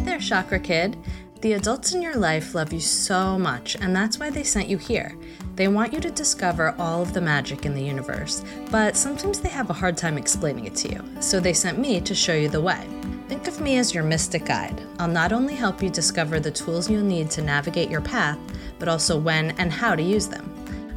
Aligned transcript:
Hi 0.00 0.06
there, 0.06 0.18
Chakra 0.18 0.58
Kid. 0.58 0.96
The 1.42 1.52
adults 1.52 1.92
in 1.92 2.00
your 2.00 2.16
life 2.16 2.54
love 2.54 2.72
you 2.72 2.80
so 2.80 3.38
much, 3.38 3.76
and 3.76 3.94
that's 3.94 4.18
why 4.18 4.30
they 4.30 4.42
sent 4.42 4.66
you 4.66 4.78
here. 4.78 5.14
They 5.56 5.68
want 5.68 5.92
you 5.92 6.00
to 6.00 6.10
discover 6.10 6.74
all 6.78 7.02
of 7.02 7.12
the 7.12 7.20
magic 7.20 7.66
in 7.66 7.74
the 7.74 7.82
universe, 7.82 8.42
but 8.70 8.96
sometimes 8.96 9.40
they 9.40 9.50
have 9.50 9.68
a 9.68 9.74
hard 9.74 9.98
time 9.98 10.16
explaining 10.16 10.64
it 10.64 10.74
to 10.76 10.88
you, 10.88 11.04
so 11.20 11.38
they 11.38 11.52
sent 11.52 11.78
me 11.78 12.00
to 12.00 12.14
show 12.14 12.32
you 12.32 12.48
the 12.48 12.62
way. 12.62 12.82
Think 13.28 13.46
of 13.46 13.60
me 13.60 13.76
as 13.76 13.92
your 13.92 14.02
mystic 14.02 14.46
guide. 14.46 14.80
I'll 14.98 15.06
not 15.06 15.34
only 15.34 15.54
help 15.54 15.82
you 15.82 15.90
discover 15.90 16.40
the 16.40 16.50
tools 16.50 16.88
you'll 16.88 17.04
need 17.04 17.30
to 17.32 17.42
navigate 17.42 17.90
your 17.90 18.00
path, 18.00 18.38
but 18.78 18.88
also 18.88 19.18
when 19.18 19.50
and 19.58 19.70
how 19.70 19.94
to 19.94 20.02
use 20.02 20.28
them. 20.28 20.50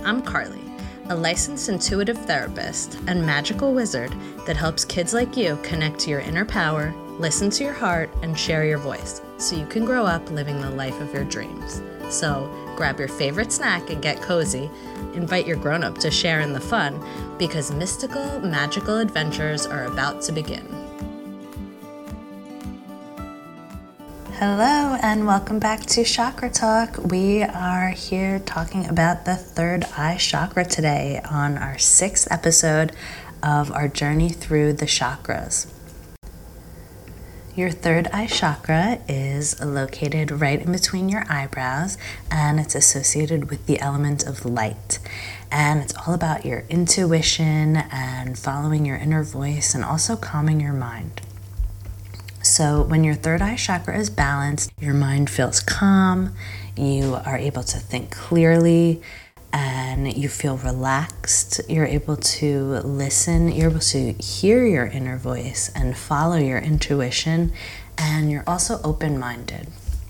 I'm 0.06 0.22
Carly, 0.22 0.64
a 1.10 1.16
licensed 1.16 1.68
intuitive 1.68 2.20
therapist 2.20 2.98
and 3.08 3.26
magical 3.26 3.74
wizard 3.74 4.16
that 4.46 4.56
helps 4.56 4.86
kids 4.86 5.14
like 5.14 5.36
you 5.36 5.60
connect 5.62 6.00
to 6.00 6.10
your 6.10 6.22
inner 6.22 6.46
power, 6.46 6.94
listen 7.20 7.50
to 7.52 7.64
your 7.64 7.74
heart, 7.74 8.10
and 8.22 8.38
share 8.38 8.66
your 8.66 8.78
voice 8.78 9.22
so 9.38 9.56
you 9.56 9.66
can 9.66 9.86
grow 9.86 10.06
up 10.06 10.30
living 10.32 10.60
the 10.60 10.70
life 10.70 11.00
of 11.00 11.14
your 11.14 11.24
dreams. 11.24 11.82
So, 12.10 12.50
grab 12.76 13.00
your 13.00 13.08
favorite 13.08 13.52
snack 13.52 13.90
and 13.90 14.02
get 14.02 14.22
cozy. 14.22 14.70
Invite 15.14 15.48
your 15.48 15.58
grown 15.58 15.84
up 15.84 15.98
to 16.00 16.12
share 16.12 16.42
in 16.42 16.54
the 16.54 16.60
fun 16.60 17.04
because 17.38 17.72
mystical, 17.72 18.40
magical 18.40 18.98
adventures 18.98 19.66
are 19.66 19.86
about 19.86 20.22
to 20.24 20.32
begin. 20.32 20.68
Hello, 24.34 24.98
and 25.02 25.26
welcome 25.26 25.60
back 25.60 25.82
to 25.82 26.04
Chakra 26.04 26.50
Talk. 26.50 26.98
We 26.98 27.44
are 27.44 27.90
here 27.90 28.40
talking 28.40 28.88
about 28.88 29.26
the 29.26 29.36
third 29.36 29.86
eye 29.96 30.18
chakra 30.18 30.66
today 30.66 31.22
on 31.30 31.58
our 31.58 31.78
sixth 31.78 32.28
episode 32.32 32.92
of 33.42 33.72
our 33.72 33.88
journey 33.88 34.30
through 34.30 34.74
the 34.74 34.86
chakras. 34.86 35.73
Your 37.56 37.70
third 37.70 38.08
eye 38.12 38.26
chakra 38.26 39.00
is 39.08 39.64
located 39.64 40.32
right 40.32 40.60
in 40.60 40.72
between 40.72 41.08
your 41.08 41.24
eyebrows 41.30 42.00
and 42.32 42.60
it's 42.60 42.74
associated 42.74 43.52
with 43.52 43.68
the 43.68 43.80
element 43.80 44.26
of 44.26 44.44
light. 44.44 44.98
And 45.52 45.80
it's 45.80 45.94
all 45.96 46.16
about 46.16 46.48
your 46.48 46.64
intuition 46.68 47.78
and 47.78 48.40
following 48.40 48.88
your 48.88 48.98
inner 48.98 49.22
voice 49.22 49.76
and 49.76 49.86
also 49.86 50.16
calming 50.16 50.62
your 50.62 50.74
mind. 50.74 51.22
So, 52.42 52.82
when 52.82 53.04
your 53.04 53.14
third 53.14 53.44
eye 53.44 53.56
chakra 53.56 54.00
is 54.00 54.10
balanced, 54.10 54.72
your 54.80 54.96
mind 54.96 55.30
feels 55.30 55.60
calm, 55.60 56.34
you 56.76 57.20
are 57.24 57.38
able 57.38 57.64
to 57.64 57.78
think 57.78 58.10
clearly, 58.10 59.00
and 59.54 60.12
you 60.18 60.28
feel 60.28 60.58
relaxed. 60.58 61.62
You're 61.70 61.86
able 61.86 62.18
to 62.18 62.80
listen, 62.80 63.50
you're 63.50 63.70
able 63.70 63.80
to 63.80 64.14
hear 64.14 64.66
your 64.66 64.88
inner 64.88 65.18
voice 65.18 65.72
and 65.76 65.96
follow 65.96 66.38
your 66.38 66.58
intuition, 66.58 67.54
and 67.98 68.32
you're 68.32 68.44
also 68.48 68.82
open 68.84 69.20
minded. 69.20 69.68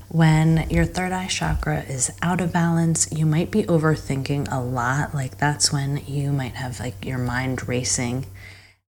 When 0.07 0.69
your 0.69 0.85
third 0.85 1.11
eye 1.11 1.27
chakra 1.27 1.81
is 1.81 2.11
out 2.21 2.39
of 2.39 2.53
balance, 2.53 3.11
you 3.11 3.25
might 3.25 3.51
be 3.51 3.63
overthinking 3.63 4.47
a 4.51 4.61
lot. 4.61 5.13
Like 5.13 5.39
that's 5.39 5.73
when 5.73 5.97
you 6.07 6.31
might 6.31 6.53
have 6.53 6.79
like 6.79 7.03
your 7.03 7.17
mind 7.17 7.67
racing 7.67 8.27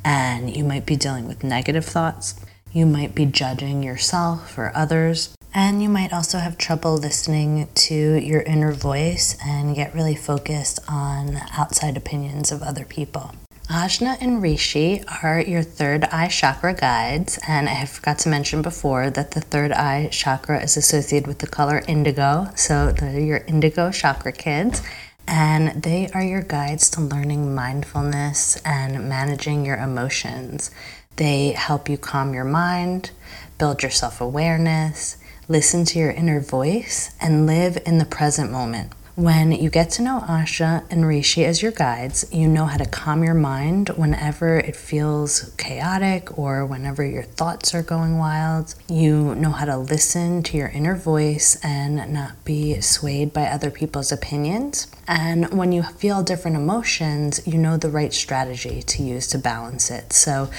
and 0.04 0.54
you 0.54 0.64
might 0.64 0.84
be 0.84 0.96
dealing 0.96 1.26
with 1.26 1.42
negative 1.42 1.86
thoughts. 1.86 2.38
You 2.72 2.84
might 2.84 3.14
be 3.14 3.24
judging 3.24 3.82
yourself 3.82 4.58
or 4.58 4.70
others. 4.74 5.34
And 5.56 5.80
you 5.80 5.88
might 5.88 6.12
also 6.12 6.38
have 6.38 6.58
trouble 6.58 6.96
listening 6.96 7.68
to 7.74 7.94
your 7.94 8.42
inner 8.42 8.72
voice 8.72 9.36
and 9.46 9.76
get 9.76 9.94
really 9.94 10.16
focused 10.16 10.80
on 10.88 11.38
outside 11.56 11.96
opinions 11.96 12.50
of 12.50 12.60
other 12.60 12.84
people. 12.84 13.30
Ajna 13.70 14.18
and 14.20 14.42
Rishi 14.42 15.04
are 15.22 15.40
your 15.40 15.62
third 15.62 16.04
eye 16.04 16.26
chakra 16.28 16.74
guides, 16.74 17.38
and 17.48 17.68
I 17.68 17.84
forgot 17.86 18.18
to 18.20 18.28
mention 18.28 18.62
before 18.62 19.10
that 19.10 19.30
the 19.30 19.40
third 19.40 19.70
eye 19.72 20.08
chakra 20.10 20.60
is 20.60 20.76
associated 20.76 21.28
with 21.28 21.38
the 21.38 21.46
color 21.46 21.82
indigo, 21.86 22.48
so 22.56 22.92
they're 22.92 23.20
your 23.20 23.38
indigo 23.46 23.90
chakra 23.90 24.32
kids, 24.32 24.82
and 25.26 25.82
they 25.82 26.10
are 26.12 26.22
your 26.22 26.42
guides 26.42 26.90
to 26.90 27.00
learning 27.00 27.54
mindfulness 27.54 28.56
and 28.66 29.08
managing 29.08 29.64
your 29.64 29.76
emotions. 29.76 30.70
They 31.16 31.52
help 31.52 31.88
you 31.88 31.96
calm 31.96 32.34
your 32.34 32.44
mind, 32.44 33.12
build 33.56 33.82
your 33.82 33.90
self 33.92 34.20
awareness, 34.20 35.16
listen 35.48 35.84
to 35.84 35.98
your 35.98 36.10
inner 36.10 36.40
voice, 36.40 37.14
and 37.20 37.46
live 37.46 37.78
in 37.86 37.98
the 37.98 38.04
present 38.04 38.50
moment. 38.50 38.92
When 39.16 39.52
you 39.52 39.70
get 39.70 39.90
to 39.90 40.02
know 40.02 40.24
Ajna 40.26 40.90
and 40.90 41.06
Rishi 41.06 41.44
as 41.44 41.62
your 41.62 41.70
guides, 41.70 42.24
you 42.32 42.48
know 42.48 42.64
how 42.64 42.78
to 42.78 42.84
calm 42.84 43.22
your 43.22 43.34
mind 43.34 43.90
whenever 43.90 44.58
it 44.58 44.74
feels 44.74 45.54
chaotic 45.56 46.36
or 46.36 46.66
whenever 46.66 47.04
your 47.04 47.22
thoughts 47.22 47.76
are 47.76 47.82
going 47.82 48.18
wild. 48.18 48.74
You 48.88 49.36
know 49.36 49.50
how 49.50 49.66
to 49.66 49.76
listen 49.76 50.42
to 50.42 50.56
your 50.56 50.66
inner 50.66 50.96
voice 50.96 51.56
and 51.62 52.12
not 52.12 52.44
be 52.44 52.80
swayed 52.80 53.32
by 53.32 53.44
other 53.44 53.70
people's 53.70 54.10
opinions. 54.10 54.88
And 55.06 55.48
when 55.56 55.70
you 55.70 55.84
feel 55.84 56.24
different 56.24 56.56
emotions, 56.56 57.40
you 57.46 57.56
know 57.56 57.76
the 57.76 57.90
right 57.90 58.12
strategy 58.12 58.82
to 58.82 59.02
use 59.04 59.28
to 59.28 59.38
balance 59.38 59.92
it. 59.92 60.12
So 60.12 60.50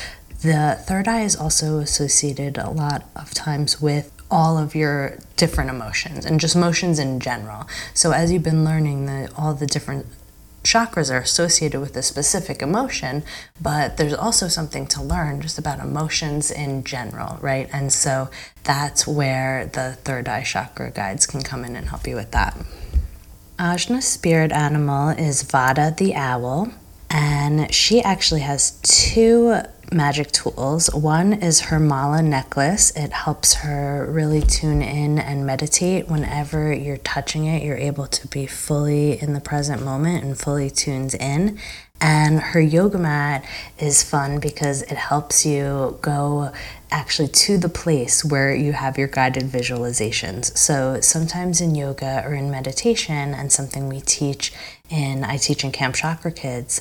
the 0.44 0.78
third 0.80 1.10
eye 1.10 1.24
is 1.24 1.36
also 1.36 1.80
associated 1.80 2.58
a 2.58 2.70
lot 2.70 3.04
of 3.18 3.34
times 3.34 3.82
with 3.82 4.15
all 4.36 4.58
of 4.58 4.76
your 4.76 5.18
different 5.38 5.70
emotions 5.70 6.26
and 6.26 6.42
just 6.42 6.58
emotions 6.58 7.00
in 7.00 7.22
general. 7.22 7.66
So 7.94 8.12
as 8.12 8.34
you've 8.34 8.44
been 8.44 8.66
learning 8.66 9.06
that 9.06 9.32
all 9.38 9.54
the 9.54 9.66
different 9.66 10.08
chakras 10.62 11.10
are 11.10 11.20
associated 11.20 11.80
with 11.80 11.96
a 11.96 12.04
specific 12.04 12.62
emotion, 12.62 13.24
but 13.62 13.96
there's 13.96 14.14
also 14.14 14.50
something 14.50 14.88
to 14.88 15.02
learn 15.02 15.40
just 15.40 15.58
about 15.58 15.80
emotions 15.80 16.52
in 16.52 16.84
general, 16.84 17.38
right? 17.40 17.70
And 17.72 17.94
so 17.94 18.30
that's 18.66 19.08
where 19.08 19.68
the 19.68 19.94
third 20.04 20.28
eye 20.28 20.44
chakra 20.44 20.92
guides 20.92 21.26
can 21.26 21.42
come 21.42 21.64
in 21.64 21.78
and 21.78 21.88
help 21.88 22.06
you 22.06 22.16
with 22.16 22.32
that. 22.32 22.58
Ajna's 23.58 24.06
spirit 24.06 24.52
animal 24.52 25.12
is 25.12 25.44
Vada 25.44 25.96
the 25.98 26.14
owl, 26.14 26.74
and 27.10 27.74
she 27.74 28.02
actually 28.02 28.42
has 28.42 28.72
two 28.82 29.62
magic 29.92 30.32
tools. 30.32 30.94
One 30.94 31.34
is 31.34 31.62
her 31.62 31.80
mala 31.80 32.22
necklace. 32.22 32.92
It 32.96 33.12
helps 33.12 33.56
her 33.56 34.06
really 34.10 34.42
tune 34.42 34.82
in 34.82 35.20
and 35.20 35.46
meditate. 35.46 36.08
Whenever 36.08 36.74
you're 36.74 36.98
touching 36.98 37.46
it, 37.46 37.64
you're 37.64 37.78
able 37.78 38.08
to 38.08 38.28
be 38.28 38.46
fully 38.46 39.22
in 39.22 39.34
the 39.34 39.42
present 39.42 39.84
moment 39.84 40.24
and 40.24 40.38
fully 40.38 40.70
tuned 40.70 41.14
in. 41.16 41.60
And 42.02 42.40
her 42.40 42.60
yoga 42.60 42.98
mat 42.98 43.46
is 43.80 44.04
fun 44.04 44.40
because 44.40 44.82
it 44.84 44.98
helps 44.98 45.46
you 45.46 45.98
go 46.02 46.52
actually 46.92 47.30
to 47.30 47.58
the 47.58 47.70
place 47.70 48.24
where 48.24 48.54
you 48.54 48.74
have 48.74 48.98
your 48.98 49.08
guided 49.08 49.44
visualizations. 49.44 50.56
So 50.58 51.00
sometimes 51.02 51.62
in 51.62 51.74
yoga 51.74 52.22
or 52.26 52.34
in 52.34 52.52
meditation, 52.52 53.34
and 53.34 53.52
something 53.52 53.90
we 53.90 54.02
teach 54.02 54.54
in 54.90 55.24
I 55.24 55.38
teach 55.38 55.64
in 55.64 55.72
Camp 55.72 55.96
Chakra 55.96 56.32
Kids 56.32 56.80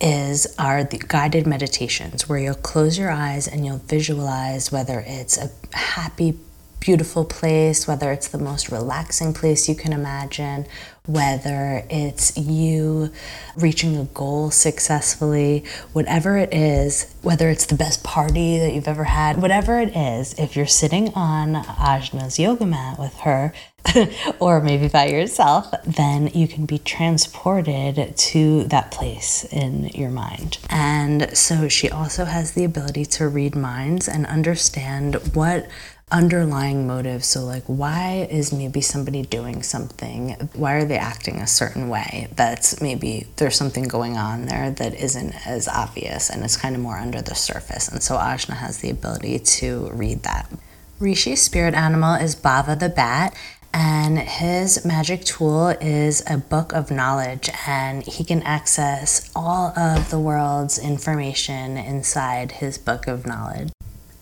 is 0.00 0.44
the 0.44 1.04
guided 1.08 1.46
meditations 1.46 2.28
where 2.28 2.38
you'll 2.38 2.54
close 2.54 2.96
your 2.96 3.10
eyes 3.10 3.48
and 3.48 3.66
you'll 3.66 3.78
visualize 3.78 4.70
whether 4.70 5.02
it's 5.06 5.36
a 5.36 5.50
happy 5.76 6.38
beautiful 6.80 7.26
place, 7.26 7.86
whether 7.86 8.10
it's 8.10 8.28
the 8.28 8.38
most 8.38 8.70
relaxing 8.70 9.34
place 9.34 9.68
you 9.68 9.74
can 9.74 9.92
imagine, 9.92 10.66
whether 11.06 11.84
it's 11.90 12.36
you 12.36 13.10
reaching 13.56 13.96
a 13.96 14.04
goal 14.04 14.50
successfully, 14.50 15.64
whatever 15.92 16.36
it 16.36 16.52
is, 16.52 17.14
whether 17.22 17.48
it's 17.48 17.66
the 17.66 17.74
best 17.74 18.04
party 18.04 18.58
that 18.58 18.74
you've 18.74 18.88
ever 18.88 19.04
had, 19.04 19.40
whatever 19.40 19.80
it 19.80 19.96
is, 19.96 20.34
if 20.38 20.56
you're 20.56 20.66
sitting 20.66 21.12
on 21.14 21.54
Ajna's 21.54 22.38
yoga 22.38 22.66
mat 22.66 22.98
with 22.98 23.14
her, 23.20 23.52
or 24.40 24.60
maybe 24.60 24.88
by 24.88 25.06
yourself, 25.06 25.72
then 25.84 26.28
you 26.34 26.46
can 26.46 26.66
be 26.66 26.78
transported 26.78 28.16
to 28.16 28.64
that 28.64 28.90
place 28.90 29.44
in 29.50 29.86
your 29.88 30.10
mind. 30.10 30.58
And 30.68 31.36
so 31.36 31.68
she 31.68 31.88
also 31.88 32.26
has 32.26 32.52
the 32.52 32.64
ability 32.64 33.06
to 33.06 33.28
read 33.28 33.54
minds 33.54 34.08
and 34.08 34.26
understand 34.26 35.16
what 35.34 35.66
underlying 36.10 36.86
motive. 36.86 37.24
So, 37.24 37.44
like, 37.44 37.64
why 37.64 38.26
is 38.30 38.52
maybe 38.52 38.80
somebody 38.80 39.22
doing 39.22 39.62
something? 39.62 40.50
Why 40.54 40.74
are 40.74 40.84
they 40.84 40.98
acting 40.98 41.36
a 41.36 41.46
certain 41.46 41.88
way? 41.88 42.28
That's 42.34 42.80
maybe 42.80 43.26
there's 43.36 43.56
something 43.56 43.84
going 43.84 44.16
on 44.16 44.46
there 44.46 44.70
that 44.70 44.94
isn't 44.94 45.46
as 45.46 45.68
obvious 45.68 46.30
and 46.30 46.44
it's 46.44 46.56
kind 46.56 46.74
of 46.74 46.82
more 46.82 46.96
under 46.96 47.22
the 47.22 47.34
surface. 47.34 47.88
And 47.88 48.02
so, 48.02 48.16
Ajna 48.16 48.56
has 48.56 48.78
the 48.78 48.90
ability 48.90 49.38
to 49.38 49.90
read 49.92 50.22
that. 50.24 50.50
Rishi's 50.98 51.40
spirit 51.40 51.74
animal 51.74 52.14
is 52.14 52.36
Bava 52.36 52.78
the 52.78 52.90
bat, 52.90 53.34
and 53.72 54.18
his 54.18 54.84
magic 54.84 55.24
tool 55.24 55.68
is 55.80 56.22
a 56.28 56.36
book 56.36 56.72
of 56.72 56.90
knowledge, 56.90 57.48
and 57.66 58.02
he 58.02 58.24
can 58.24 58.42
access 58.42 59.30
all 59.34 59.72
of 59.78 60.10
the 60.10 60.18
world's 60.18 60.78
information 60.78 61.76
inside 61.78 62.52
his 62.52 62.76
book 62.76 63.06
of 63.06 63.26
knowledge. 63.26 63.70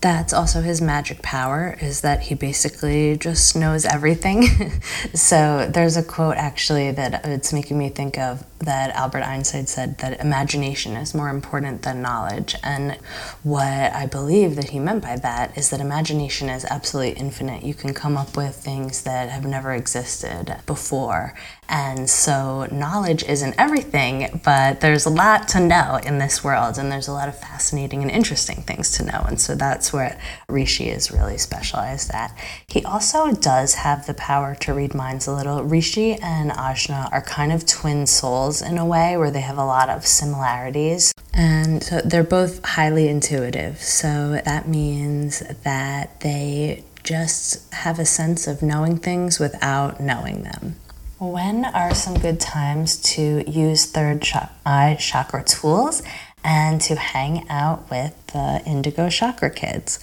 That's 0.00 0.32
also 0.32 0.60
his 0.60 0.80
magic 0.80 1.22
power 1.22 1.76
is 1.80 2.02
that 2.02 2.22
he 2.22 2.34
basically 2.34 3.16
just 3.16 3.56
knows 3.56 3.84
everything. 3.84 4.42
so 5.14 5.68
there's 5.72 5.96
a 5.96 6.04
quote 6.04 6.36
actually 6.36 6.92
that 6.92 7.24
it's 7.24 7.52
making 7.52 7.78
me 7.78 7.88
think 7.88 8.16
of 8.16 8.44
that 8.60 8.90
Albert 8.90 9.22
Einstein 9.22 9.66
said 9.66 9.98
that 9.98 10.20
imagination 10.20 10.94
is 10.94 11.14
more 11.14 11.28
important 11.28 11.82
than 11.82 12.00
knowledge. 12.00 12.54
And 12.62 12.96
what 13.42 13.66
I 13.66 14.06
believe 14.06 14.54
that 14.54 14.70
he 14.70 14.78
meant 14.78 15.02
by 15.02 15.16
that 15.16 15.58
is 15.58 15.70
that 15.70 15.80
imagination 15.80 16.48
is 16.48 16.64
absolutely 16.64 17.18
infinite. 17.20 17.64
You 17.64 17.74
can 17.74 17.92
come 17.92 18.16
up 18.16 18.36
with 18.36 18.54
things 18.54 19.02
that 19.02 19.30
have 19.30 19.44
never 19.44 19.72
existed 19.72 20.58
before. 20.66 21.34
And 21.68 22.08
so 22.08 22.66
knowledge 22.72 23.22
isn't 23.24 23.54
everything, 23.58 24.40
but 24.42 24.80
there's 24.80 25.04
a 25.04 25.10
lot 25.10 25.48
to 25.48 25.60
know 25.60 26.00
in 26.04 26.18
this 26.18 26.42
world, 26.42 26.78
and 26.78 26.90
there's 26.90 27.08
a 27.08 27.12
lot 27.12 27.28
of 27.28 27.38
fascinating 27.38 28.02
and 28.02 28.10
interesting 28.10 28.62
things 28.62 28.90
to 28.92 29.04
know. 29.04 29.24
And 29.28 29.38
so 29.38 29.54
that's 29.54 29.92
where 29.92 30.18
Rishi 30.48 30.88
is 30.88 31.10
really 31.10 31.36
specialized 31.36 32.10
at. 32.12 32.36
He 32.68 32.84
also 32.84 33.32
does 33.32 33.74
have 33.74 34.06
the 34.06 34.14
power 34.14 34.54
to 34.56 34.72
read 34.72 34.94
minds 34.94 35.26
a 35.26 35.32
little. 35.32 35.62
Rishi 35.62 36.14
and 36.14 36.50
Ajna 36.50 37.12
are 37.12 37.22
kind 37.22 37.52
of 37.52 37.66
twin 37.66 38.06
souls 38.06 38.62
in 38.62 38.78
a 38.78 38.86
way 38.86 39.16
where 39.16 39.30
they 39.30 39.42
have 39.42 39.58
a 39.58 39.64
lot 39.64 39.90
of 39.90 40.06
similarities. 40.06 41.12
And 41.34 41.82
so 41.82 42.00
they're 42.00 42.24
both 42.24 42.64
highly 42.64 43.08
intuitive. 43.08 43.80
So 43.82 44.40
that 44.44 44.66
means 44.66 45.40
that 45.64 46.20
they 46.20 46.84
just 47.04 47.72
have 47.74 47.98
a 47.98 48.04
sense 48.04 48.46
of 48.46 48.62
knowing 48.62 48.98
things 48.98 49.38
without 49.38 50.00
knowing 50.00 50.42
them. 50.42 50.76
When 51.20 51.64
are 51.64 51.96
some 51.96 52.16
good 52.16 52.38
times 52.38 52.96
to 53.14 53.42
use 53.50 53.86
third 53.86 54.24
eye 54.64 54.96
chakra 55.00 55.42
tools 55.42 56.00
and 56.44 56.80
to 56.82 56.94
hang 56.94 57.48
out 57.48 57.90
with 57.90 58.14
the 58.28 58.62
Indigo 58.64 59.08
Chakra 59.08 59.50
Kids? 59.50 59.98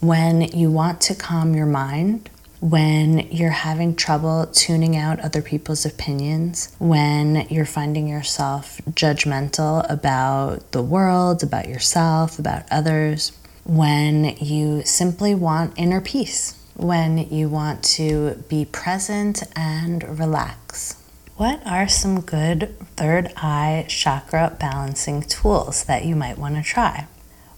When 0.00 0.42
you 0.42 0.70
want 0.70 1.00
to 1.02 1.14
calm 1.14 1.54
your 1.54 1.64
mind, 1.64 2.28
when 2.60 3.20
you're 3.30 3.48
having 3.48 3.96
trouble 3.96 4.48
tuning 4.52 4.98
out 4.98 5.18
other 5.20 5.40
people's 5.40 5.86
opinions, 5.86 6.76
when 6.78 7.46
you're 7.48 7.64
finding 7.64 8.06
yourself 8.06 8.82
judgmental 8.90 9.90
about 9.90 10.72
the 10.72 10.82
world, 10.82 11.42
about 11.42 11.70
yourself, 11.70 12.38
about 12.38 12.64
others, 12.70 13.32
when 13.64 14.36
you 14.36 14.82
simply 14.84 15.34
want 15.34 15.72
inner 15.78 16.02
peace 16.02 16.59
when 16.80 17.18
you 17.30 17.48
want 17.48 17.82
to 17.82 18.42
be 18.48 18.64
present 18.64 19.42
and 19.54 20.18
relax. 20.18 20.96
What 21.36 21.60
are 21.66 21.88
some 21.88 22.20
good 22.20 22.74
third 22.96 23.32
eye 23.36 23.86
chakra 23.88 24.56
balancing 24.58 25.22
tools 25.22 25.84
that 25.84 26.04
you 26.04 26.16
might 26.16 26.38
want 26.38 26.56
to 26.56 26.62
try? 26.62 27.06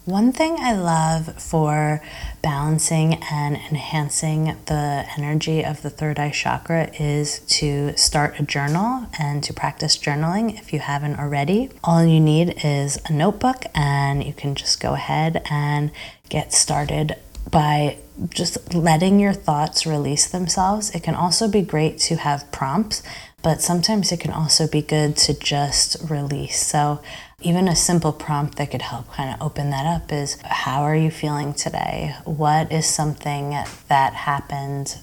One 0.05 0.33
thing 0.33 0.57
I 0.59 0.73
love 0.73 1.41
for 1.41 2.01
balancing 2.41 3.23
and 3.31 3.55
enhancing 3.55 4.57
the 4.65 5.05
energy 5.17 5.63
of 5.63 5.81
the 5.81 5.89
third 5.89 6.19
eye 6.19 6.31
chakra 6.31 6.91
is 6.99 7.39
to 7.39 7.95
start 7.95 8.37
a 8.37 8.43
journal 8.43 9.07
and 9.17 9.41
to 9.45 9.53
practice 9.53 9.97
journaling 9.97 10.59
if 10.59 10.73
you 10.73 10.79
haven't 10.79 11.19
already. 11.19 11.69
All 11.85 12.03
you 12.03 12.19
need 12.19 12.65
is 12.65 12.99
a 13.05 13.13
notebook, 13.13 13.63
and 13.73 14.25
you 14.25 14.33
can 14.33 14.55
just 14.55 14.81
go 14.81 14.93
ahead 14.93 15.41
and 15.49 15.91
get 16.27 16.51
started 16.51 17.15
by 17.49 17.97
just 18.29 18.73
letting 18.73 19.19
your 19.19 19.33
thoughts 19.33 19.85
release 19.85 20.27
themselves. 20.27 20.91
It 20.91 21.03
can 21.03 21.15
also 21.15 21.47
be 21.47 21.61
great 21.61 21.97
to 21.99 22.15
have 22.15 22.51
prompts, 22.51 23.03
but 23.41 23.61
sometimes 23.61 24.11
it 24.11 24.19
can 24.19 24.31
also 24.31 24.67
be 24.67 24.81
good 24.81 25.17
to 25.17 25.33
just 25.33 25.97
release. 26.09 26.65
So, 26.65 27.01
even 27.41 27.67
a 27.67 27.75
simple 27.75 28.13
prompt 28.13 28.57
that 28.57 28.71
could 28.71 28.81
help 28.81 29.11
kind 29.11 29.33
of 29.33 29.41
open 29.45 29.69
that 29.71 29.85
up 29.85 30.13
is 30.13 30.37
How 30.43 30.83
are 30.83 30.95
you 30.95 31.11
feeling 31.11 31.53
today? 31.53 32.15
What 32.23 32.71
is 32.71 32.85
something 32.85 33.49
that 33.89 34.13
happened 34.13 34.97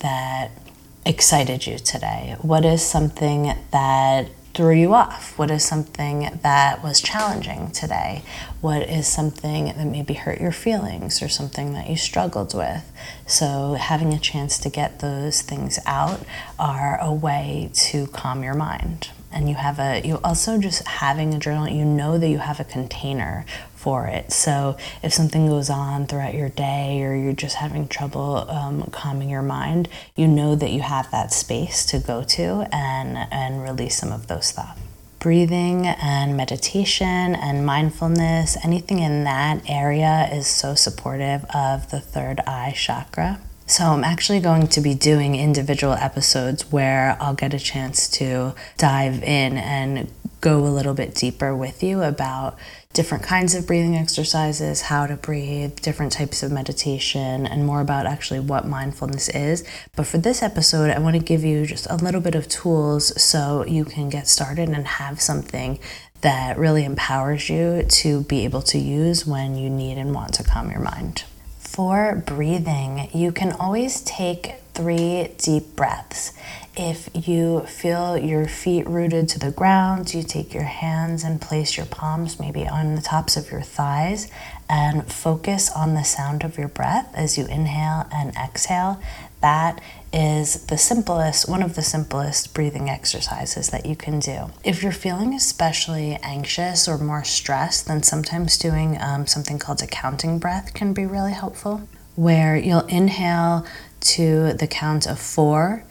that 0.00 0.50
excited 1.06 1.66
you 1.66 1.78
today? 1.78 2.36
What 2.40 2.64
is 2.64 2.82
something 2.82 3.54
that 3.70 4.28
threw 4.54 4.72
you 4.72 4.94
off? 4.94 5.36
What 5.38 5.50
is 5.50 5.64
something 5.64 6.38
that 6.42 6.82
was 6.82 7.00
challenging 7.00 7.72
today? 7.72 8.22
What 8.60 8.82
is 8.88 9.06
something 9.06 9.66
that 9.66 9.84
maybe 9.84 10.14
hurt 10.14 10.40
your 10.40 10.52
feelings 10.52 11.20
or 11.20 11.28
something 11.28 11.74
that 11.74 11.90
you 11.90 11.96
struggled 11.96 12.54
with? 12.54 12.90
So, 13.26 13.74
having 13.74 14.14
a 14.14 14.18
chance 14.18 14.58
to 14.58 14.70
get 14.70 15.00
those 15.00 15.42
things 15.42 15.78
out 15.86 16.20
are 16.58 16.98
a 17.00 17.12
way 17.12 17.70
to 17.74 18.06
calm 18.08 18.42
your 18.42 18.54
mind 18.54 19.10
and 19.34 19.48
you 19.48 19.56
have 19.56 19.80
a 19.80 20.00
you 20.06 20.20
also 20.22 20.58
just 20.58 20.86
having 20.86 21.34
a 21.34 21.38
journal 21.38 21.68
you 21.68 21.84
know 21.84 22.16
that 22.16 22.28
you 22.28 22.38
have 22.38 22.60
a 22.60 22.64
container 22.64 23.44
for 23.84 24.06
it. 24.06 24.32
So 24.32 24.78
if 25.02 25.12
something 25.12 25.46
goes 25.46 25.68
on 25.68 26.06
throughout 26.06 26.32
your 26.32 26.48
day 26.48 27.02
or 27.04 27.14
you're 27.14 27.34
just 27.34 27.56
having 27.56 27.86
trouble 27.86 28.46
um, 28.48 28.88
calming 28.92 29.28
your 29.28 29.42
mind 29.42 29.90
you 30.16 30.26
know 30.26 30.54
that 30.54 30.70
you 30.70 30.80
have 30.80 31.10
that 31.10 31.32
space 31.32 31.84
to 31.86 31.98
go 31.98 32.22
to 32.22 32.66
and 32.72 33.18
and 33.30 33.62
release 33.62 33.96
some 33.98 34.10
of 34.10 34.26
those 34.26 34.52
thoughts. 34.52 34.80
Breathing 35.18 35.86
and 35.86 36.36
meditation 36.36 37.34
and 37.34 37.64
mindfulness 37.64 38.56
anything 38.64 39.00
in 39.00 39.24
that 39.24 39.62
area 39.68 40.28
is 40.32 40.46
so 40.46 40.74
supportive 40.74 41.44
of 41.54 41.90
the 41.90 42.00
third 42.00 42.40
eye 42.46 42.72
chakra. 42.74 43.40
So, 43.66 43.84
I'm 43.84 44.04
actually 44.04 44.40
going 44.40 44.66
to 44.68 44.82
be 44.82 44.92
doing 44.92 45.34
individual 45.36 45.94
episodes 45.94 46.70
where 46.70 47.16
I'll 47.18 47.32
get 47.32 47.54
a 47.54 47.58
chance 47.58 48.10
to 48.18 48.54
dive 48.76 49.22
in 49.22 49.56
and 49.56 50.12
go 50.42 50.58
a 50.66 50.68
little 50.68 50.92
bit 50.92 51.14
deeper 51.14 51.56
with 51.56 51.82
you 51.82 52.02
about 52.02 52.58
different 52.94 53.24
kinds 53.24 53.54
of 53.54 53.66
breathing 53.66 53.96
exercises, 53.96 54.82
how 54.82 55.06
to 55.06 55.16
breathe, 55.16 55.74
different 55.80 56.12
types 56.12 56.42
of 56.44 56.52
meditation, 56.52 57.44
and 57.46 57.66
more 57.66 57.80
about 57.80 58.06
actually 58.06 58.40
what 58.40 58.66
mindfulness 58.66 59.28
is. 59.28 59.64
But 59.96 60.06
for 60.06 60.18
this 60.18 60.42
episode, 60.42 60.90
I 60.90 61.00
want 61.00 61.16
to 61.16 61.22
give 61.22 61.44
you 61.44 61.66
just 61.66 61.88
a 61.90 61.96
little 61.96 62.20
bit 62.20 62.36
of 62.36 62.48
tools 62.48 63.20
so 63.20 63.66
you 63.66 63.84
can 63.84 64.08
get 64.08 64.28
started 64.28 64.68
and 64.68 64.86
have 64.86 65.20
something 65.20 65.80
that 66.20 66.56
really 66.56 66.84
empowers 66.84 67.50
you 67.50 67.82
to 67.82 68.22
be 68.22 68.44
able 68.44 68.62
to 68.62 68.78
use 68.78 69.26
when 69.26 69.56
you 69.56 69.68
need 69.68 69.98
and 69.98 70.14
want 70.14 70.32
to 70.34 70.44
calm 70.44 70.70
your 70.70 70.80
mind. 70.80 71.24
For 71.58 72.22
breathing, 72.24 73.10
you 73.12 73.32
can 73.32 73.52
always 73.52 74.02
take 74.02 74.54
three 74.72 75.28
deep 75.36 75.74
breaths. 75.74 76.32
If 76.76 77.08
you 77.14 77.60
feel 77.60 78.18
your 78.18 78.48
feet 78.48 78.88
rooted 78.88 79.28
to 79.28 79.38
the 79.38 79.52
ground, 79.52 80.12
you 80.12 80.24
take 80.24 80.52
your 80.52 80.64
hands 80.64 81.22
and 81.22 81.40
place 81.40 81.76
your 81.76 81.86
palms 81.86 82.40
maybe 82.40 82.66
on 82.66 82.96
the 82.96 83.00
tops 83.00 83.36
of 83.36 83.52
your 83.52 83.62
thighs 83.62 84.28
and 84.68 85.06
focus 85.06 85.70
on 85.70 85.94
the 85.94 86.02
sound 86.02 86.42
of 86.42 86.58
your 86.58 86.66
breath 86.66 87.12
as 87.14 87.38
you 87.38 87.46
inhale 87.46 88.08
and 88.12 88.34
exhale. 88.34 89.00
That 89.40 89.80
is 90.12 90.66
the 90.66 90.76
simplest, 90.76 91.48
one 91.48 91.62
of 91.62 91.76
the 91.76 91.82
simplest 91.82 92.52
breathing 92.54 92.90
exercises 92.90 93.68
that 93.68 93.86
you 93.86 93.94
can 93.94 94.18
do. 94.18 94.50
If 94.64 94.82
you're 94.82 94.90
feeling 94.90 95.32
especially 95.32 96.18
anxious 96.24 96.88
or 96.88 96.98
more 96.98 97.22
stressed, 97.22 97.86
then 97.86 98.02
sometimes 98.02 98.58
doing 98.58 99.00
um, 99.00 99.28
something 99.28 99.60
called 99.60 99.80
a 99.80 99.86
counting 99.86 100.40
breath 100.40 100.74
can 100.74 100.92
be 100.92 101.06
really 101.06 101.34
helpful, 101.34 101.88
where 102.16 102.56
you'll 102.56 102.86
inhale 102.86 103.64
to 104.00 104.52
the 104.54 104.66
count 104.66 105.06
of 105.06 105.18
four. 105.18 105.84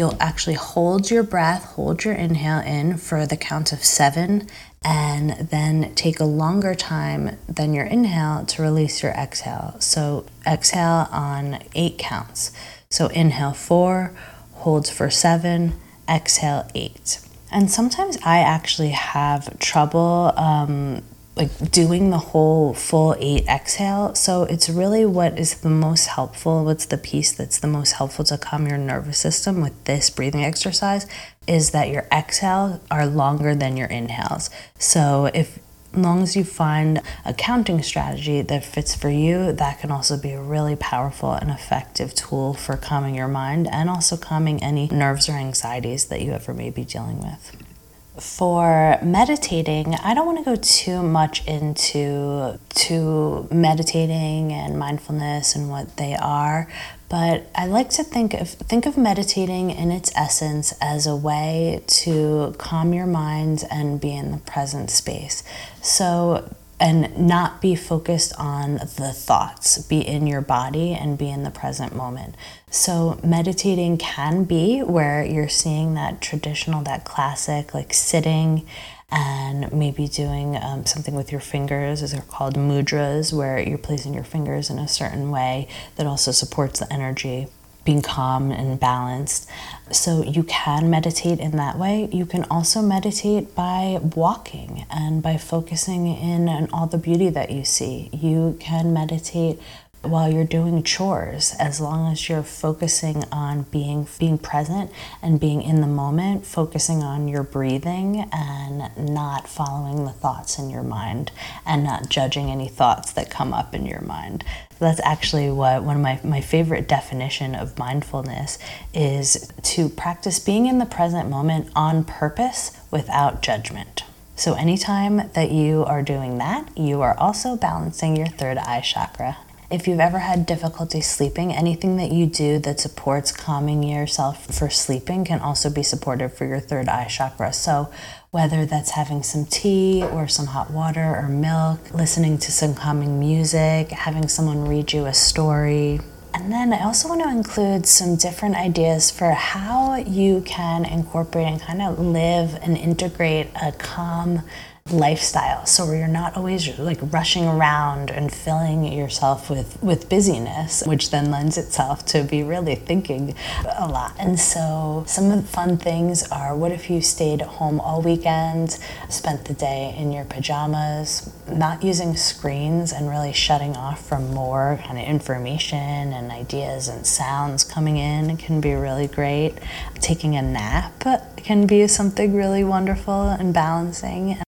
You'll 0.00 0.16
actually 0.18 0.54
hold 0.54 1.10
your 1.10 1.22
breath, 1.22 1.62
hold 1.74 2.04
your 2.04 2.14
inhale 2.14 2.60
in 2.60 2.96
for 2.96 3.26
the 3.26 3.36
count 3.36 3.70
of 3.70 3.84
seven, 3.84 4.48
and 4.82 5.50
then 5.50 5.94
take 5.94 6.20
a 6.20 6.24
longer 6.24 6.74
time 6.74 7.36
than 7.46 7.74
your 7.74 7.84
inhale 7.84 8.46
to 8.46 8.62
release 8.62 9.02
your 9.02 9.12
exhale. 9.12 9.76
So, 9.78 10.24
exhale 10.46 11.06
on 11.12 11.62
eight 11.74 11.98
counts. 11.98 12.50
So 12.88 13.08
inhale 13.08 13.52
four, 13.52 14.14
holds 14.54 14.88
for 14.88 15.10
seven, 15.10 15.74
exhale 16.08 16.66
eight. 16.74 17.20
And 17.52 17.70
sometimes 17.70 18.16
I 18.24 18.38
actually 18.38 18.92
have 18.92 19.58
trouble 19.58 20.32
um, 20.34 21.02
like 21.40 21.70
doing 21.70 22.10
the 22.10 22.18
whole 22.18 22.74
full 22.74 23.16
eight 23.18 23.46
exhale. 23.46 24.14
So 24.14 24.42
it's 24.42 24.68
really 24.68 25.06
what 25.06 25.38
is 25.38 25.60
the 25.60 25.70
most 25.70 26.06
helpful, 26.06 26.66
what's 26.66 26.84
the 26.84 26.98
piece 26.98 27.32
that's 27.32 27.58
the 27.58 27.66
most 27.66 27.92
helpful 27.92 28.26
to 28.26 28.36
calm 28.36 28.66
your 28.66 28.76
nervous 28.76 29.16
system 29.18 29.62
with 29.62 29.84
this 29.84 30.10
breathing 30.10 30.44
exercise 30.44 31.06
is 31.46 31.70
that 31.70 31.88
your 31.88 32.06
exhales 32.12 32.80
are 32.90 33.06
longer 33.06 33.54
than 33.54 33.78
your 33.78 33.88
inhales. 33.88 34.50
So 34.78 35.30
if 35.32 35.58
long 35.94 36.22
as 36.22 36.36
you 36.36 36.44
find 36.44 37.00
a 37.24 37.32
counting 37.32 37.82
strategy 37.82 38.42
that 38.42 38.62
fits 38.62 38.94
for 38.94 39.08
you, 39.08 39.52
that 39.52 39.80
can 39.80 39.90
also 39.90 40.18
be 40.18 40.32
a 40.32 40.42
really 40.42 40.76
powerful 40.76 41.32
and 41.32 41.50
effective 41.50 42.14
tool 42.14 42.52
for 42.52 42.76
calming 42.76 43.14
your 43.14 43.28
mind 43.28 43.66
and 43.72 43.88
also 43.88 44.18
calming 44.18 44.62
any 44.62 44.88
nerves 44.88 45.26
or 45.26 45.32
anxieties 45.32 46.04
that 46.04 46.20
you 46.20 46.32
ever 46.32 46.52
may 46.52 46.68
be 46.68 46.84
dealing 46.84 47.18
with. 47.18 47.69
For 48.18 48.98
meditating, 49.02 49.94
I 49.94 50.14
don't 50.14 50.26
want 50.26 50.38
to 50.38 50.44
go 50.44 50.56
too 50.56 51.02
much 51.02 51.46
into 51.46 52.58
to 52.68 53.48
meditating 53.50 54.52
and 54.52 54.78
mindfulness 54.78 55.54
and 55.54 55.70
what 55.70 55.96
they 55.96 56.16
are, 56.16 56.68
but 57.08 57.48
I 57.54 57.66
like 57.66 57.88
to 57.90 58.04
think 58.04 58.34
of 58.34 58.50
think 58.50 58.84
of 58.84 58.98
meditating 58.98 59.70
in 59.70 59.90
its 59.90 60.10
essence 60.16 60.74
as 60.80 61.06
a 61.06 61.14
way 61.16 61.82
to 61.86 62.54
calm 62.58 62.92
your 62.92 63.06
mind 63.06 63.64
and 63.70 64.00
be 64.00 64.14
in 64.14 64.32
the 64.32 64.38
present 64.38 64.90
space. 64.90 65.42
So 65.80 66.52
and 66.80 67.16
not 67.18 67.60
be 67.60 67.74
focused 67.74 68.32
on 68.38 68.76
the 68.76 69.12
thoughts. 69.14 69.78
Be 69.82 70.00
in 70.00 70.26
your 70.26 70.40
body 70.40 70.94
and 70.94 71.18
be 71.18 71.28
in 71.28 71.42
the 71.42 71.50
present 71.50 71.94
moment. 71.94 72.34
So, 72.70 73.20
meditating 73.22 73.98
can 73.98 74.44
be 74.44 74.80
where 74.80 75.22
you're 75.22 75.48
seeing 75.48 75.94
that 75.94 76.22
traditional, 76.22 76.82
that 76.84 77.04
classic, 77.04 77.74
like 77.74 77.92
sitting 77.92 78.66
and 79.12 79.70
maybe 79.72 80.08
doing 80.08 80.56
um, 80.56 80.86
something 80.86 81.14
with 81.14 81.30
your 81.32 81.40
fingers, 81.40 82.00
as 82.00 82.12
they're 82.12 82.22
called 82.22 82.54
mudras, 82.54 83.32
where 83.32 83.60
you're 83.60 83.76
placing 83.76 84.14
your 84.14 84.24
fingers 84.24 84.70
in 84.70 84.78
a 84.78 84.88
certain 84.88 85.30
way 85.30 85.68
that 85.96 86.06
also 86.06 86.30
supports 86.30 86.78
the 86.78 86.90
energy 86.92 87.48
being 87.90 88.02
calm 88.02 88.52
and 88.52 88.78
balanced. 88.78 89.48
So 89.90 90.22
you 90.22 90.44
can 90.44 90.88
meditate 90.88 91.40
in 91.40 91.56
that 91.56 91.76
way. 91.76 92.08
You 92.12 92.24
can 92.24 92.44
also 92.44 92.82
meditate 92.82 93.52
by 93.56 93.98
walking 94.14 94.86
and 94.88 95.20
by 95.20 95.36
focusing 95.36 96.06
in 96.06 96.48
on 96.48 96.68
all 96.72 96.86
the 96.86 96.98
beauty 96.98 97.30
that 97.30 97.50
you 97.50 97.64
see. 97.64 98.08
You 98.12 98.56
can 98.60 98.92
meditate 98.92 99.58
while 100.02 100.32
you're 100.32 100.44
doing 100.44 100.82
chores 100.82 101.54
as 101.58 101.80
long 101.80 102.10
as 102.10 102.28
you're 102.28 102.42
focusing 102.42 103.22
on 103.30 103.62
being 103.64 104.06
being 104.18 104.38
present 104.38 104.90
and 105.20 105.38
being 105.38 105.60
in 105.60 105.82
the 105.82 105.86
moment 105.86 106.46
focusing 106.46 107.02
on 107.02 107.28
your 107.28 107.42
breathing 107.42 108.26
and 108.32 108.90
not 108.96 109.46
following 109.46 110.04
the 110.04 110.10
thoughts 110.10 110.58
in 110.58 110.70
your 110.70 110.82
mind 110.82 111.30
and 111.66 111.84
not 111.84 112.08
judging 112.08 112.50
any 112.50 112.68
thoughts 112.68 113.12
that 113.12 113.30
come 113.30 113.52
up 113.52 113.74
in 113.74 113.84
your 113.84 114.00
mind. 114.00 114.42
That's 114.78 115.00
actually 115.04 115.50
what 115.50 115.82
one 115.82 115.96
of 115.96 116.02
my, 116.02 116.18
my 116.24 116.40
favorite 116.40 116.88
definition 116.88 117.54
of 117.54 117.78
mindfulness 117.78 118.58
is 118.94 119.52
to 119.62 119.90
practice 119.90 120.38
being 120.38 120.64
in 120.64 120.78
the 120.78 120.86
present 120.86 121.28
moment 121.28 121.70
on 121.76 122.04
purpose 122.04 122.72
without 122.90 123.42
judgment. 123.42 124.04
So 124.34 124.54
anytime 124.54 125.28
that 125.34 125.50
you 125.50 125.84
are 125.84 126.00
doing 126.00 126.38
that 126.38 126.76
you 126.78 127.02
are 127.02 127.14
also 127.18 127.56
balancing 127.56 128.16
your 128.16 128.28
third 128.28 128.56
eye 128.56 128.80
chakra 128.80 129.36
if 129.70 129.86
you've 129.86 130.00
ever 130.00 130.18
had 130.18 130.46
difficulty 130.46 131.00
sleeping, 131.00 131.52
anything 131.52 131.96
that 131.96 132.10
you 132.10 132.26
do 132.26 132.58
that 132.58 132.80
supports 132.80 133.30
calming 133.30 133.84
yourself 133.84 134.46
for 134.46 134.68
sleeping 134.68 135.24
can 135.24 135.38
also 135.38 135.70
be 135.70 135.82
supportive 135.82 136.34
for 136.34 136.44
your 136.44 136.58
third 136.58 136.88
eye 136.88 137.06
chakra. 137.06 137.52
So, 137.52 137.90
whether 138.32 138.66
that's 138.66 138.90
having 138.90 139.22
some 139.22 139.44
tea 139.44 140.02
or 140.02 140.26
some 140.26 140.46
hot 140.46 140.70
water 140.70 141.16
or 141.16 141.28
milk, 141.28 141.94
listening 141.94 142.38
to 142.38 142.52
some 142.52 142.74
calming 142.74 143.20
music, 143.20 143.90
having 143.90 144.28
someone 144.28 144.66
read 144.66 144.92
you 144.92 145.06
a 145.06 145.14
story. 145.14 146.00
And 146.34 146.52
then 146.52 146.72
I 146.72 146.84
also 146.84 147.08
want 147.08 147.22
to 147.22 147.28
include 147.28 147.86
some 147.86 148.16
different 148.16 148.56
ideas 148.56 149.10
for 149.10 149.32
how 149.32 149.96
you 149.96 150.42
can 150.42 150.84
incorporate 150.84 151.46
and 151.46 151.60
kind 151.60 151.82
of 151.82 151.98
live 151.98 152.56
and 152.62 152.76
integrate 152.76 153.48
a 153.60 153.72
calm 153.72 154.42
lifestyle. 154.92 155.66
So 155.66 155.86
where 155.86 155.96
you're 155.96 156.08
not 156.08 156.36
always 156.36 156.78
like 156.78 156.98
rushing 157.02 157.46
around 157.46 158.10
and 158.10 158.32
filling 158.32 158.84
yourself 158.84 159.50
with 159.50 159.80
with 159.82 160.08
busyness 160.08 160.82
which 160.86 161.10
then 161.10 161.30
lends 161.30 161.56
itself 161.56 162.04
to 162.06 162.22
be 162.24 162.42
really 162.42 162.74
thinking 162.74 163.34
a 163.78 163.88
lot. 163.88 164.14
And 164.18 164.38
so 164.38 165.04
some 165.06 165.30
of 165.30 165.42
the 165.42 165.48
fun 165.48 165.76
things 165.76 166.26
are 166.30 166.56
what 166.56 166.72
if 166.72 166.90
you 166.90 167.00
stayed 167.00 167.40
home 167.40 167.80
all 167.80 168.02
weekend 168.02 168.78
spent 169.08 169.44
the 169.44 169.54
day 169.54 169.94
in 169.96 170.12
your 170.12 170.24
pajamas 170.24 171.30
not 171.48 171.82
using 171.82 172.16
screens 172.16 172.92
and 172.92 173.08
really 173.08 173.32
shutting 173.32 173.76
off 173.76 174.06
from 174.06 174.32
more 174.32 174.80
kind 174.84 174.98
of 174.98 175.04
information 175.04 176.12
and 176.12 176.30
ideas 176.30 176.88
and 176.88 177.06
sounds 177.06 177.64
coming 177.64 177.96
in 177.96 178.36
can 178.36 178.60
be 178.60 178.72
really 178.72 179.06
great. 179.06 179.54
Taking 180.00 180.36
a 180.36 180.42
nap 180.42 181.04
can 181.36 181.66
be 181.66 181.86
something 181.86 182.34
really 182.34 182.64
wonderful 182.64 183.28
and 183.28 183.52
balancing 183.52 184.40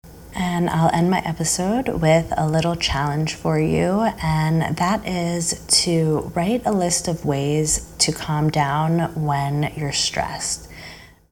and 0.60 0.68
I'll 0.68 0.90
end 0.92 1.10
my 1.10 1.20
episode 1.20 1.88
with 1.88 2.34
a 2.36 2.46
little 2.46 2.76
challenge 2.76 3.34
for 3.34 3.58
you, 3.58 4.02
and 4.22 4.76
that 4.76 5.08
is 5.08 5.64
to 5.84 6.30
write 6.34 6.66
a 6.66 6.70
list 6.70 7.08
of 7.08 7.24
ways 7.24 7.90
to 8.00 8.12
calm 8.12 8.50
down 8.50 9.14
when 9.14 9.72
you're 9.74 9.90
stressed. 9.90 10.70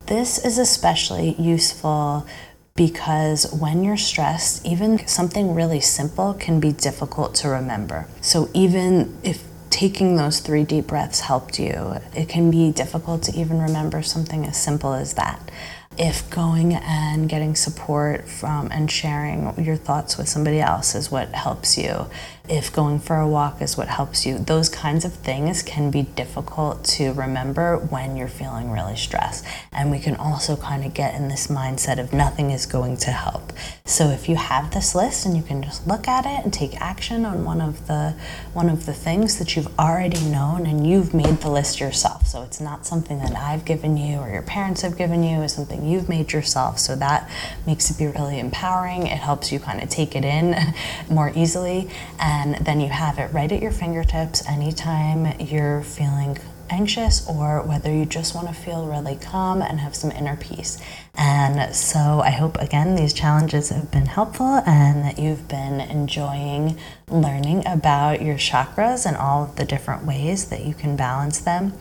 This 0.07 0.43
is 0.43 0.57
especially 0.57 1.35
useful 1.39 2.27
because 2.75 3.53
when 3.53 3.85
you're 3.85 3.99
stressed, 3.99 4.65
even 4.65 5.07
something 5.07 5.55
really 5.55 5.81
simple 5.81 6.33
can 6.33 6.59
be 6.59 6.73
difficult 6.73 7.35
to 7.35 7.51
remember. 7.51 8.09
So, 8.23 8.49
even 8.55 9.19
if 9.23 9.45
taking 9.69 10.17
those 10.17 10.41
three 10.41 10.65
deep 10.65 10.87
breaths 10.87 11.21
helped 11.21 11.61
you, 11.61 11.97
it 12.15 12.31
can 12.31 12.51
be 12.51 12.73
difficult 12.73 13.25
to 13.25 13.39
even 13.39 13.61
remember 13.61 14.03
something 14.03 14.47
as 14.47 14.57
simple 14.57 14.95
as 14.95 15.13
that 15.15 15.51
if 15.99 16.31
going 16.31 16.75
and 16.75 17.29
getting 17.29 17.57
support 17.57 18.29
from 18.29 18.71
and 18.71 18.91
sharing 18.91 19.53
your 19.63 19.77
thoughts 19.77 20.17
with 20.17 20.29
somebody 20.29 20.61
else 20.61 20.95
is 20.95 21.11
what 21.11 21.35
helps 21.35 21.77
you 21.77 22.07
if 22.49 22.73
going 22.73 22.99
for 22.99 23.17
a 23.17 23.29
walk 23.29 23.61
is 23.61 23.77
what 23.77 23.89
helps 23.89 24.25
you. 24.25 24.39
Those 24.39 24.69
kinds 24.69 25.05
of 25.05 25.13
things 25.13 25.63
can 25.63 25.91
be 25.91 26.03
difficult 26.03 26.85
to 26.85 27.13
remember 27.13 27.77
when 27.77 28.17
you're 28.17 28.29
feeling 28.29 28.71
really 28.71 28.97
stressed. 28.97 29.45
And 29.73 29.91
we 29.91 29.99
can 29.99 30.17
also 30.17 30.57
kind 30.57 30.85
of 30.85 30.95
get 30.95 31.15
in 31.15 31.29
this 31.29 31.49
mindset 31.49 31.99
of 31.99 32.13
nothing 32.13 32.51
is 32.51 32.67
going 32.67 32.97
to 32.99 33.11
help. 33.11 33.53
So 33.85 34.09
if 34.09 34.29
you 34.29 34.37
have 34.37 34.73
this 34.73 34.95
list 34.95 35.27
and 35.27 35.37
you 35.37 35.43
can 35.43 35.63
just 35.63 35.87
look 35.87 36.09
at 36.09 36.25
it 36.25 36.45
and 36.45 36.53
take 36.53 36.81
action 36.81 37.25
on 37.25 37.45
one 37.45 37.61
of 37.61 37.87
the 37.87 38.15
one 38.53 38.69
of 38.69 38.87
the 38.87 38.95
things 38.95 39.39
that 39.39 39.57
you've 39.57 39.79
already 39.79 40.21
known 40.25 40.67
and 40.67 40.87
you've 40.87 41.13
made 41.13 41.41
the 41.41 41.51
list 41.51 41.81
yourself. 41.81 42.27
So 42.27 42.43
it's 42.43 42.61
not 42.61 42.87
something 42.87 43.19
that 43.19 43.35
I've 43.37 43.65
given 43.65 43.97
you 43.97 44.19
or 44.19 44.31
your 44.31 44.43
parents 44.43 44.83
have 44.83 44.97
given 44.97 45.23
you, 45.23 45.43
it's 45.43 45.55
something 45.55 45.87
you've 45.87 46.09
made 46.09 46.33
yourself. 46.33 46.79
So 46.79 46.97
that 46.97 47.31
makes 47.67 47.91
it 47.91 47.99
be 47.99 48.07
really 48.07 48.39
empowering. 48.39 49.07
It 49.07 49.19
helps 49.19 49.53
you 49.53 49.61
kind 49.61 49.83
of 49.83 49.89
take 49.89 50.17
it 50.17 50.25
in 50.25 50.57
more 51.11 51.33
easily. 51.35 51.91
And 52.19 52.38
and 52.39 52.55
then 52.65 52.81
you 52.81 52.89
have 52.89 53.19
it 53.19 53.33
right 53.33 53.51
at 53.51 53.61
your 53.61 53.73
fingertips 53.73 54.47
anytime 54.47 55.35
you're 55.41 55.83
feeling 55.83 56.39
anxious 56.71 57.27
or 57.29 57.63
whether 57.63 57.93
you 57.93 58.05
just 58.05 58.35
want 58.35 58.49
to 58.49 58.55
feel 58.55 58.87
really 58.87 59.17
calm 59.17 59.63
and 59.63 59.81
have 59.81 59.95
some 59.95 60.11
inner 60.11 60.37
peace. 60.37 60.79
And 61.15 61.75
so 61.75 62.21
I 62.21 62.31
hope 62.31 62.57
again 62.59 62.95
these 62.95 63.13
challenges 63.13 63.71
have 63.71 63.91
been 63.91 64.07
helpful 64.07 64.63
and 64.67 65.05
that 65.05 65.19
you've 65.19 65.49
been 65.49 65.81
enjoying 65.81 66.79
learning 67.09 67.67
about 67.67 68.23
your 68.23 68.37
chakras 68.37 69.07
and 69.07 69.17
all 69.17 69.45
of 69.45 69.57
the 69.57 69.65
different 69.65 70.05
ways 70.05 70.51
that 70.51 70.65
you 70.65 70.75
can 70.75 70.97
balance 70.97 71.41
them. 71.41 71.73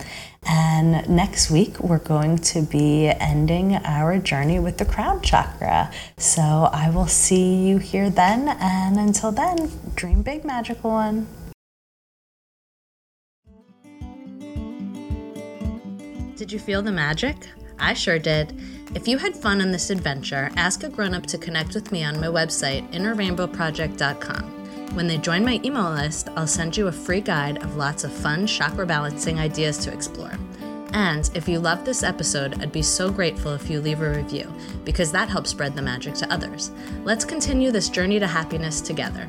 And 0.46 1.08
next 1.08 1.50
week, 1.50 1.78
we're 1.80 1.98
going 1.98 2.38
to 2.38 2.62
be 2.62 3.08
ending 3.08 3.74
our 3.76 4.18
journey 4.18 4.58
with 4.58 4.78
the 4.78 4.84
crown 4.84 5.20
chakra. 5.20 5.92
So 6.16 6.70
I 6.72 6.90
will 6.90 7.06
see 7.06 7.66
you 7.66 7.78
here 7.78 8.08
then. 8.08 8.48
And 8.48 8.96
until 8.98 9.32
then, 9.32 9.70
dream 9.94 10.22
big, 10.22 10.44
magical 10.44 10.90
one. 10.90 11.26
Did 16.38 16.50
you 16.52 16.58
feel 16.60 16.82
the 16.82 16.92
magic? 16.92 17.48
I 17.80 17.94
sure 17.94 18.20
did. 18.20 18.56
If 18.94 19.08
you 19.08 19.18
had 19.18 19.34
fun 19.34 19.60
on 19.60 19.72
this 19.72 19.90
adventure, 19.90 20.52
ask 20.54 20.84
a 20.84 20.88
grown 20.88 21.12
up 21.12 21.26
to 21.26 21.36
connect 21.36 21.74
with 21.74 21.90
me 21.90 22.04
on 22.04 22.20
my 22.20 22.28
website, 22.28 22.88
innerrainbowproject.com. 22.92 24.94
When 24.94 25.08
they 25.08 25.18
join 25.18 25.44
my 25.44 25.60
email 25.64 25.90
list, 25.90 26.28
I'll 26.36 26.46
send 26.46 26.76
you 26.76 26.86
a 26.86 26.92
free 26.92 27.20
guide 27.20 27.60
of 27.64 27.74
lots 27.74 28.04
of 28.04 28.12
fun 28.12 28.46
chakra 28.46 28.86
balancing 28.86 29.40
ideas 29.40 29.78
to 29.78 29.92
explore. 29.92 30.38
And 30.92 31.28
if 31.34 31.48
you 31.48 31.58
loved 31.58 31.84
this 31.84 32.04
episode, 32.04 32.62
I'd 32.62 32.70
be 32.70 32.82
so 32.82 33.10
grateful 33.10 33.54
if 33.54 33.68
you 33.68 33.80
leave 33.80 34.00
a 34.00 34.08
review, 34.08 34.48
because 34.84 35.10
that 35.10 35.28
helps 35.28 35.50
spread 35.50 35.74
the 35.74 35.82
magic 35.82 36.14
to 36.14 36.32
others. 36.32 36.70
Let's 37.02 37.24
continue 37.24 37.72
this 37.72 37.88
journey 37.88 38.20
to 38.20 38.28
happiness 38.28 38.80
together. 38.80 39.28